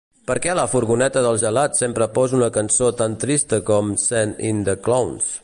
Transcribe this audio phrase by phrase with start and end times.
[0.29, 4.67] Per què la furgoneta dels gelats sempre posa una cançó tan trista com "Send in
[4.71, 5.35] the clowns"?